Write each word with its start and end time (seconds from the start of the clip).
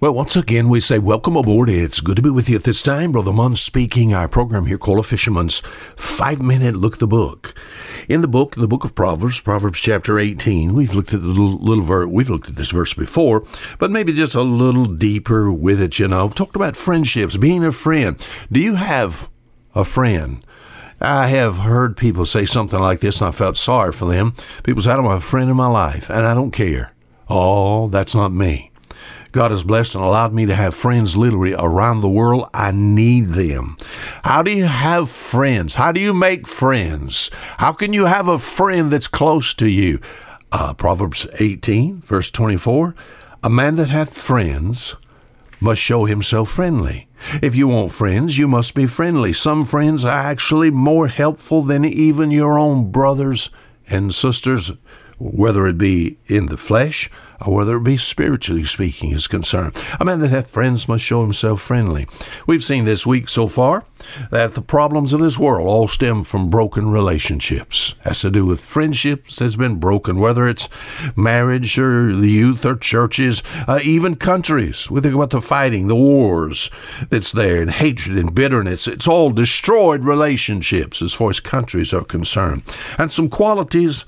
Well, 0.00 0.14
once 0.14 0.36
again, 0.36 0.68
we 0.68 0.80
say 0.80 1.00
welcome 1.00 1.34
aboard. 1.34 1.68
It's 1.68 2.00
good 2.00 2.14
to 2.14 2.22
be 2.22 2.30
with 2.30 2.48
you 2.48 2.54
at 2.54 2.62
this 2.62 2.84
time. 2.84 3.10
Brother 3.10 3.32
Munn 3.32 3.56
speaking. 3.56 4.14
Our 4.14 4.28
program 4.28 4.66
here 4.66 4.78
called 4.78 5.00
A 5.00 5.02
Fisherman's 5.02 5.58
Five 5.96 6.40
Minute 6.40 6.76
Look 6.76 6.92
at 6.92 6.98
the 7.00 7.08
Book. 7.08 7.52
In 8.08 8.20
the 8.20 8.28
book, 8.28 8.54
the 8.54 8.68
book 8.68 8.84
of 8.84 8.94
Proverbs, 8.94 9.40
Proverbs 9.40 9.80
chapter 9.80 10.16
18, 10.20 10.72
we've 10.72 10.94
looked 10.94 11.12
at 11.12 11.22
the 11.22 11.26
little, 11.26 11.58
little 11.58 11.82
verse, 11.82 12.06
we've 12.06 12.30
looked 12.30 12.48
at 12.48 12.54
this 12.54 12.70
verse 12.70 12.94
before, 12.94 13.44
but 13.80 13.90
maybe 13.90 14.12
just 14.12 14.36
a 14.36 14.42
little 14.42 14.84
deeper 14.84 15.52
with 15.52 15.82
it, 15.82 15.98
you 15.98 16.06
know. 16.06 16.26
We've 16.26 16.34
talked 16.36 16.54
about 16.54 16.76
friendships, 16.76 17.36
being 17.36 17.64
a 17.64 17.72
friend. 17.72 18.24
Do 18.52 18.62
you 18.62 18.76
have 18.76 19.28
a 19.74 19.82
friend? 19.82 20.44
I 21.00 21.26
have 21.26 21.58
heard 21.58 21.96
people 21.96 22.24
say 22.24 22.46
something 22.46 22.78
like 22.78 23.00
this, 23.00 23.20
and 23.20 23.26
I 23.26 23.32
felt 23.32 23.56
sorry 23.56 23.90
for 23.90 24.08
them. 24.08 24.34
People 24.62 24.80
say, 24.80 24.92
I 24.92 24.96
don't 24.96 25.06
have 25.06 25.18
a 25.18 25.20
friend 25.20 25.50
in 25.50 25.56
my 25.56 25.66
life, 25.66 26.08
and 26.08 26.24
I 26.24 26.34
don't 26.34 26.52
care. 26.52 26.94
Oh, 27.28 27.88
that's 27.88 28.14
not 28.14 28.30
me. 28.30 28.70
God 29.32 29.50
has 29.50 29.64
blessed 29.64 29.94
and 29.94 30.04
allowed 30.04 30.32
me 30.32 30.46
to 30.46 30.54
have 30.54 30.74
friends 30.74 31.16
literally 31.16 31.54
around 31.54 32.00
the 32.00 32.08
world. 32.08 32.48
I 32.54 32.70
need 32.72 33.30
them. 33.30 33.76
How 34.24 34.42
do 34.42 34.50
you 34.50 34.64
have 34.64 35.10
friends? 35.10 35.74
How 35.74 35.92
do 35.92 36.00
you 36.00 36.14
make 36.14 36.46
friends? 36.46 37.30
How 37.58 37.72
can 37.72 37.92
you 37.92 38.06
have 38.06 38.28
a 38.28 38.38
friend 38.38 38.90
that's 38.90 39.08
close 39.08 39.54
to 39.54 39.68
you? 39.68 40.00
Uh, 40.50 40.72
Proverbs 40.74 41.26
18, 41.38 42.00
verse 42.00 42.30
24 42.30 42.94
A 43.42 43.50
man 43.50 43.76
that 43.76 43.90
hath 43.90 44.16
friends 44.16 44.96
must 45.60 45.82
show 45.82 46.04
himself 46.04 46.48
friendly. 46.48 47.08
If 47.42 47.54
you 47.56 47.68
want 47.68 47.92
friends, 47.92 48.38
you 48.38 48.48
must 48.48 48.74
be 48.74 48.86
friendly. 48.86 49.32
Some 49.32 49.64
friends 49.64 50.04
are 50.04 50.10
actually 50.10 50.70
more 50.70 51.08
helpful 51.08 51.62
than 51.62 51.84
even 51.84 52.30
your 52.30 52.58
own 52.58 52.90
brothers 52.90 53.50
and 53.88 54.14
sisters, 54.14 54.72
whether 55.18 55.66
it 55.66 55.78
be 55.78 56.18
in 56.26 56.46
the 56.46 56.56
flesh 56.56 57.10
or 57.40 57.54
whether 57.54 57.76
it 57.76 57.84
be 57.84 57.96
spiritually 57.96 58.64
speaking 58.64 59.12
is 59.12 59.28
concerned. 59.28 59.80
A 60.00 60.04
man 60.04 60.18
that 60.20 60.30
hath 60.30 60.50
friends 60.50 60.88
must 60.88 61.04
show 61.04 61.22
himself 61.22 61.60
friendly. 61.60 62.06
We've 62.46 62.64
seen 62.64 62.84
this 62.84 63.06
week 63.06 63.28
so 63.28 63.46
far 63.46 63.84
that 64.30 64.54
the 64.54 64.62
problems 64.62 65.12
of 65.12 65.20
this 65.20 65.38
world 65.38 65.68
all 65.68 65.88
stem 65.88 66.24
from 66.24 66.50
broken 66.50 66.90
relationships. 66.90 67.94
Has 68.00 68.20
to 68.22 68.30
do 68.30 68.44
with 68.44 68.60
friendships 68.60 69.36
that's 69.36 69.56
been 69.56 69.76
broken, 69.76 70.18
whether 70.18 70.48
it's 70.48 70.68
marriage 71.16 71.78
or 71.78 72.14
the 72.14 72.30
youth 72.30 72.64
or 72.64 72.76
churches, 72.76 73.42
uh, 73.66 73.80
even 73.84 74.16
countries. 74.16 74.90
We 74.90 75.00
think 75.00 75.14
about 75.14 75.30
the 75.30 75.40
fighting, 75.40 75.88
the 75.88 75.96
wars 75.96 76.70
that's 77.08 77.32
there, 77.32 77.60
and 77.60 77.70
hatred 77.70 78.18
and 78.18 78.34
bitterness. 78.34 78.88
It's 78.88 79.08
all 79.08 79.30
destroyed 79.30 80.04
relationships 80.04 81.02
as 81.02 81.14
far 81.14 81.30
as 81.30 81.40
countries 81.40 81.92
are 81.92 82.04
concerned. 82.04 82.62
And 82.98 83.12
some 83.12 83.28
qualities 83.28 84.04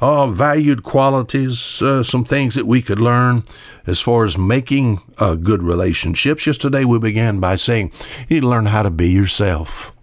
uh, 0.00 0.26
valued 0.28 0.82
qualities, 0.82 1.82
uh, 1.82 2.02
some 2.02 2.24
things 2.24 2.54
that 2.54 2.66
we 2.66 2.80
could 2.80 3.00
learn 3.00 3.44
as 3.86 4.00
far 4.00 4.24
as 4.24 4.38
making 4.38 5.00
uh, 5.18 5.34
good 5.34 5.62
relationships. 5.62 6.46
Yesterday 6.46 6.84
we 6.84 6.98
began 6.98 7.40
by 7.40 7.56
saying 7.56 7.92
you 8.28 8.36
need 8.36 8.40
to 8.40 8.48
learn 8.48 8.66
how 8.66 8.82
to 8.82 8.90
be 8.90 9.10
yourself. 9.10 9.94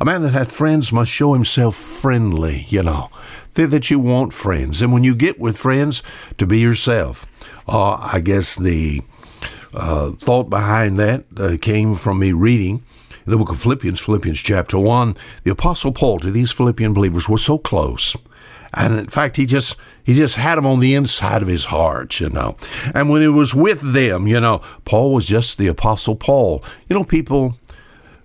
A 0.00 0.04
man 0.04 0.22
that 0.22 0.32
hath 0.32 0.52
friends 0.52 0.92
must 0.92 1.10
show 1.10 1.34
himself 1.34 1.76
friendly, 1.76 2.64
you 2.68 2.82
know. 2.82 3.10
That 3.54 3.90
you 3.90 3.98
want 3.98 4.32
friends. 4.32 4.80
And 4.80 4.94
when 4.94 5.04
you 5.04 5.14
get 5.14 5.38
with 5.38 5.58
friends, 5.58 6.02
to 6.38 6.46
be 6.46 6.58
yourself. 6.58 7.26
Uh, 7.68 7.96
I 7.96 8.20
guess 8.20 8.56
the 8.56 9.02
uh, 9.74 10.12
thought 10.12 10.48
behind 10.48 10.98
that 10.98 11.24
uh, 11.36 11.58
came 11.60 11.94
from 11.96 12.18
me 12.18 12.32
reading 12.32 12.82
the 13.26 13.36
book 13.36 13.50
of 13.50 13.60
Philippians, 13.60 14.00
Philippians 14.00 14.40
chapter 14.40 14.78
1. 14.78 15.16
The 15.44 15.50
Apostle 15.50 15.92
Paul 15.92 16.18
to 16.20 16.30
these 16.30 16.50
Philippian 16.50 16.92
believers 16.92 17.28
was 17.28 17.44
so 17.44 17.58
close 17.58 18.16
and 18.74 18.98
in 18.98 19.08
fact, 19.08 19.36
he 19.36 19.46
just 19.46 19.76
he 20.04 20.14
just 20.14 20.36
had 20.36 20.56
them 20.56 20.66
on 20.66 20.80
the 20.80 20.94
inside 20.94 21.42
of 21.42 21.48
his 21.48 21.66
heart, 21.66 22.20
you 22.20 22.28
know. 22.30 22.56
And 22.94 23.08
when 23.08 23.22
he 23.22 23.28
was 23.28 23.54
with 23.54 23.92
them, 23.92 24.26
you 24.26 24.40
know, 24.40 24.62
Paul 24.84 25.12
was 25.12 25.26
just 25.26 25.58
the 25.58 25.68
apostle 25.68 26.16
Paul. 26.16 26.64
You 26.88 26.96
know, 26.96 27.04
people 27.04 27.56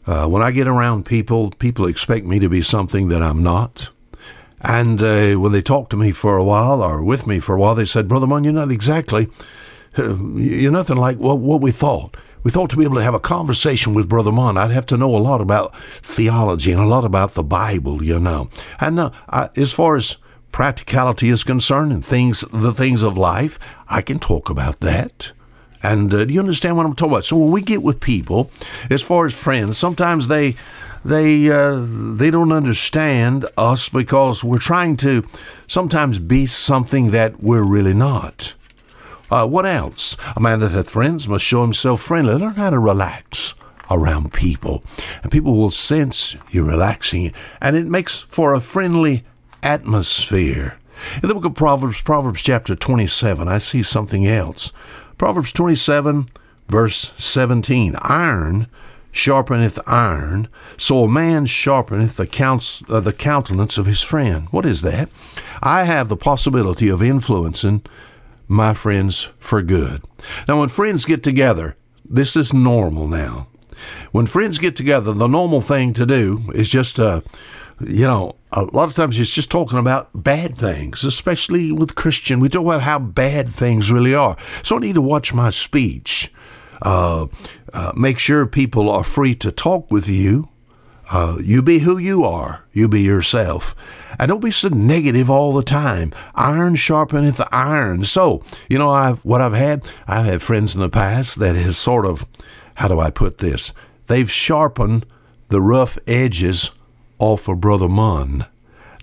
uh, 0.08 0.26
when 0.26 0.42
I 0.42 0.52
get 0.52 0.68
around 0.68 1.06
people, 1.06 1.52
people 1.52 1.86
expect 1.86 2.26
me 2.26 2.40
to 2.40 2.48
be 2.48 2.62
something 2.62 3.10
that 3.10 3.22
I'm 3.22 3.44
not. 3.44 3.90
And 4.62 5.04
uh, 5.04 5.36
when 5.36 5.52
they 5.52 5.62
talk 5.62 5.90
to 5.90 5.98
me 5.98 6.12
for 6.12 6.38
a 6.38 6.44
while 6.44 6.82
or 6.82 7.04
with 7.04 7.28
me 7.28 7.40
for 7.40 7.56
a 7.56 7.60
while, 7.60 7.76
they 7.76 7.86
said, 7.86 8.08
Brother 8.08 8.26
Munn, 8.26 8.46
you're 8.46 8.54
not 8.54 8.72
exactly, 8.72 9.28
you're 9.98 10.72
nothing 10.72 10.98
like 10.98 11.18
what, 11.18 11.40
what 11.40 11.62
we 11.62 11.72
thought. 11.72 12.16
We 12.44 12.52
thought 12.52 12.70
to 12.70 12.78
be 12.78 12.86
able 12.86 12.96
to 12.96 13.04
have 13.04 13.14
a 13.14 13.20
conversation 13.20 13.94
with 13.94 14.08
Brother 14.08 14.32
Munn, 14.32 14.58
I'd 14.58 14.72
have 14.72 14.86
to 14.88 14.98
know 14.98 15.14
a 15.14 15.18
lot 15.18 15.42
about 15.42 15.76
theology 16.02 16.72
and 16.72 16.80
a 16.80 16.86
lot 16.86 17.04
about 17.04 17.32
the 17.32 17.44
Bible, 17.44 18.02
you 18.02 18.20
know. 18.20 18.50
And 18.80 19.00
uh, 19.00 19.12
I, 19.30 19.50
as 19.58 19.74
far 19.74 19.98
as 19.98 20.16
practicality 20.52 21.30
is 21.30 21.44
concerned 21.44 21.92
and 21.92 22.04
things, 22.04 22.42
the 22.52 22.72
things 22.72 23.04
of 23.04 23.18
life, 23.18 23.60
I 23.88 24.02
can 24.02 24.20
talk 24.20 24.50
about 24.50 24.80
that. 24.80 25.32
And 25.84 26.14
uh, 26.14 26.26
do 26.26 26.34
you 26.34 26.40
understand 26.40 26.76
what 26.76 26.86
I'm 26.86 26.96
talking 26.96 27.14
about? 27.14 27.26
So 27.26 27.38
when 27.38 27.52
we 27.52 27.62
get 27.62 27.84
with 27.84 28.00
people, 28.00 28.52
as 28.90 29.02
far 29.02 29.26
as 29.26 29.40
friends, 29.40 29.78
sometimes 29.78 30.28
they 30.28 30.56
they 31.06 31.50
uh, 31.50 31.86
they 31.88 32.32
don't 32.32 32.52
understand 32.52 33.46
us 33.58 33.88
because 33.88 34.44
we're 34.44 34.60
trying 34.60 34.98
to 34.98 35.26
sometimes 35.68 36.20
be 36.20 36.46
something 36.46 37.12
that 37.12 37.42
we're 37.42 37.64
really 37.66 37.94
not. 37.94 38.54
Uh, 39.30 39.48
what 39.48 39.66
else? 39.66 40.18
A 40.36 40.40
man 40.40 40.60
that 40.62 40.72
hath 40.72 40.90
friends 40.90 41.28
must 41.28 41.46
show 41.46 41.62
himself 41.62 42.02
friendly. 42.02 42.34
Learn 42.34 42.54
how 42.54 42.70
to 42.70 42.80
relax 42.80 43.54
around 43.90 44.34
people, 44.34 44.84
and 45.22 45.32
people 45.32 45.54
will 45.54 45.72
sense 45.72 46.36
you 46.50 46.66
relaxing, 46.66 47.32
and 47.62 47.76
it 47.76 47.86
makes 47.86 48.20
for 48.20 48.54
a 48.54 48.60
friendly 48.60 49.24
atmosphere. 49.68 50.80
In 51.22 51.28
the 51.28 51.36
book 51.36 51.44
of 51.44 51.54
Proverbs, 51.54 52.00
Proverbs 52.00 52.42
chapter 52.42 52.74
27, 52.74 53.50
I 53.50 53.58
see 53.58 53.84
something 53.84 54.26
else. 54.26 54.72
Proverbs 55.18 55.52
27, 55.52 56.30
verse 56.70 57.12
17 57.18 57.98
Iron 58.02 58.68
sharpeneth 59.12 59.78
iron, 59.86 60.48
so 60.78 61.04
a 61.04 61.10
man 61.10 61.46
sharpeneth 61.46 62.16
the, 62.16 62.28
counts, 62.28 62.82
uh, 62.88 63.02
the 63.02 63.12
countenance 63.12 63.78
of 63.78 63.88
his 63.88 64.02
friend. 64.02 64.48
What 64.52 64.66
is 64.66 64.84
that? 64.84 65.10
I 65.62 65.84
have 65.84 66.08
the 66.08 66.16
possibility 66.16 66.88
of 66.88 67.04
influencing 67.04 67.84
my 68.48 68.74
friends 68.74 69.28
for 69.38 69.62
good. 69.62 70.02
Now, 70.48 70.60
when 70.60 70.70
friends 70.70 71.04
get 71.04 71.24
together, 71.24 71.76
this 72.10 72.38
is 72.38 72.54
normal 72.54 73.08
now. 73.08 73.48
When 74.12 74.28
friends 74.28 74.60
get 74.60 74.78
together, 74.78 75.12
the 75.12 75.28
normal 75.28 75.60
thing 75.60 75.94
to 75.94 76.06
do 76.06 76.40
is 76.56 76.70
just, 76.70 77.00
uh, 77.00 77.22
you 77.80 78.06
know, 78.06 78.36
a 78.52 78.64
lot 78.64 78.90
of 78.90 78.96
times 78.96 79.20
it's 79.20 79.34
just 79.34 79.52
talking 79.52 79.78
about 79.78 80.10
bad 80.14 80.56
things, 80.56 81.04
especially 81.04 81.72
with 81.72 81.96
Christian. 81.96 82.40
We 82.40 82.50
talk 82.50 82.64
about 82.64 82.82
how 82.82 83.00
bad 83.00 83.52
things 83.52 83.92
really 83.92 84.16
are. 84.16 84.38
So 84.64 84.78
I 84.78 84.80
need 84.80 84.96
to 84.96 85.02
watch 85.02 85.34
my 85.34 85.50
speech. 85.50 86.32
Uh, 86.82 87.28
uh, 87.74 87.92
make 87.96 88.20
sure 88.20 88.46
people 88.46 88.90
are 88.90 89.04
free 89.04 89.36
to 89.36 89.52
talk 89.52 89.92
with 89.92 90.08
you. 90.08 90.50
Uh, 91.10 91.38
you 91.42 91.62
be 91.62 91.80
who 91.80 91.98
you 91.98 92.24
are. 92.24 92.66
You 92.74 92.88
be 92.88 93.02
yourself. 93.02 93.76
And 94.20 94.30
don't 94.30 94.44
be 94.44 94.52
so 94.52 94.70
negative 94.70 95.30
all 95.30 95.54
the 95.54 95.64
time. 95.64 96.12
Iron 96.36 96.76
sharpeneth 96.76 97.46
iron. 97.52 98.04
So, 98.04 98.44
you 98.70 98.78
know, 98.78 98.90
I've 98.90 99.24
what 99.24 99.42
I've 99.42 99.54
had, 99.54 99.88
I've 100.08 100.26
had 100.26 100.42
friends 100.42 100.74
in 100.74 100.82
the 100.82 100.90
past 100.90 101.40
that 101.40 101.56
has 101.56 101.78
sort 101.78 102.06
of, 102.06 102.28
how 102.76 102.88
do 102.88 103.00
I 103.00 103.10
put 103.10 103.38
this? 103.38 103.74
They've 104.08 104.30
sharpened 104.30 105.06
the 105.50 105.62
rough 105.62 105.98
edges 106.08 106.72
all 107.18 107.38
for 107.38 107.56
Brother 107.56 107.90
Munn. 107.90 108.46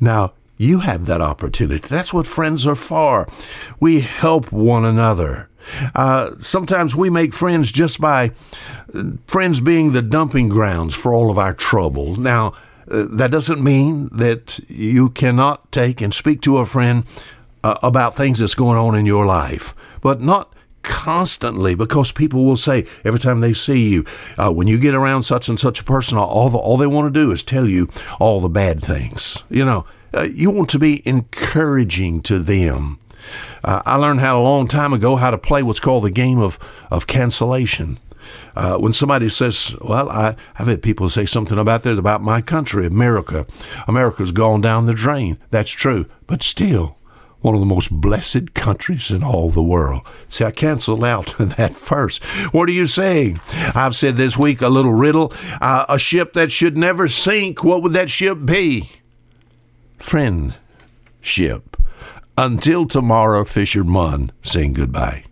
Now, 0.00 0.34
you 0.56 0.80
have 0.80 1.06
that 1.06 1.20
opportunity. 1.20 1.86
That's 1.88 2.14
what 2.14 2.26
friends 2.26 2.66
are 2.66 2.74
for. 2.74 3.28
We 3.80 4.00
help 4.00 4.52
one 4.52 4.84
another. 4.84 5.48
Uh, 5.94 6.32
sometimes 6.38 6.94
we 6.94 7.10
make 7.10 7.32
friends 7.32 7.72
just 7.72 8.00
by 8.00 8.30
uh, 8.94 9.02
friends 9.26 9.60
being 9.60 9.92
the 9.92 10.02
dumping 10.02 10.48
grounds 10.48 10.94
for 10.94 11.12
all 11.12 11.30
of 11.30 11.38
our 11.38 11.54
trouble. 11.54 12.16
Now, 12.16 12.54
uh, 12.90 13.06
that 13.10 13.30
doesn't 13.30 13.62
mean 13.62 14.10
that 14.12 14.60
you 14.68 15.10
cannot 15.10 15.72
take 15.72 16.00
and 16.00 16.12
speak 16.12 16.42
to 16.42 16.58
a 16.58 16.66
friend 16.66 17.04
uh, 17.62 17.78
about 17.82 18.14
things 18.14 18.38
that's 18.38 18.54
going 18.54 18.76
on 18.76 18.94
in 18.94 19.06
your 19.06 19.24
life, 19.24 19.74
but 20.02 20.20
not 20.20 20.52
constantly 20.84 21.74
because 21.74 22.12
people 22.12 22.44
will 22.44 22.56
say 22.56 22.86
every 23.04 23.18
time 23.18 23.40
they 23.40 23.52
see 23.52 23.90
you, 23.90 24.04
uh, 24.38 24.52
when 24.52 24.68
you 24.68 24.78
get 24.78 24.94
around 24.94 25.24
such 25.24 25.48
and 25.48 25.58
such 25.58 25.80
a 25.80 25.84
person, 25.84 26.16
all 26.16 26.48
the, 26.50 26.58
all 26.58 26.76
they 26.76 26.86
want 26.86 27.12
to 27.12 27.20
do 27.20 27.32
is 27.32 27.42
tell 27.42 27.68
you 27.68 27.88
all 28.20 28.40
the 28.40 28.48
bad 28.48 28.82
things. 28.82 29.42
You 29.50 29.64
know, 29.64 29.86
uh, 30.14 30.22
you 30.22 30.50
want 30.50 30.70
to 30.70 30.78
be 30.78 31.06
encouraging 31.08 32.22
to 32.22 32.38
them. 32.38 32.98
Uh, 33.64 33.82
I 33.84 33.96
learned 33.96 34.20
how 34.20 34.38
a 34.38 34.42
long 34.42 34.68
time 34.68 34.92
ago 34.92 35.16
how 35.16 35.30
to 35.30 35.38
play 35.38 35.62
what's 35.62 35.80
called 35.80 36.04
the 36.04 36.10
game 36.10 36.38
of 36.38 36.58
of 36.90 37.06
cancellation. 37.06 37.98
Uh, 38.56 38.76
when 38.78 38.92
somebody 38.92 39.28
says, 39.28 39.76
"Well, 39.80 40.08
I, 40.08 40.36
have 40.54 40.68
had 40.68 40.82
people 40.82 41.08
say 41.08 41.26
something 41.26 41.58
about 41.58 41.82
this 41.82 41.98
about 41.98 42.22
my 42.22 42.40
country, 42.40 42.86
America. 42.86 43.46
America's 43.88 44.32
gone 44.32 44.60
down 44.60 44.86
the 44.86 44.94
drain." 44.94 45.38
That's 45.50 45.70
true, 45.70 46.06
but 46.26 46.42
still, 46.42 46.96
one 47.44 47.54
of 47.54 47.60
the 47.60 47.66
most 47.66 47.90
blessed 48.00 48.54
countries 48.54 49.10
in 49.10 49.22
all 49.22 49.50
the 49.50 49.62
world. 49.62 50.00
See, 50.28 50.46
I 50.46 50.50
canceled 50.50 51.04
out 51.04 51.34
that 51.38 51.74
first. 51.74 52.24
What 52.54 52.70
are 52.70 52.72
you 52.72 52.86
saying? 52.86 53.38
I've 53.74 53.94
said 53.94 54.16
this 54.16 54.38
week 54.38 54.62
a 54.62 54.70
little 54.70 54.94
riddle. 54.94 55.30
Uh, 55.60 55.84
a 55.86 55.98
ship 55.98 56.32
that 56.32 56.50
should 56.50 56.78
never 56.78 57.06
sink, 57.06 57.62
what 57.62 57.82
would 57.82 57.92
that 57.92 58.08
ship 58.08 58.38
be? 58.46 58.88
Friendship. 59.98 61.76
Until 62.36 62.86
tomorrow, 62.86 63.44
Fisher 63.44 63.84
Munn, 63.84 64.32
saying 64.40 64.72
goodbye. 64.72 65.22